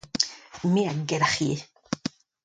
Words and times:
me 0.73 0.81
a 0.91 0.93
gelc'hie. 1.09 1.57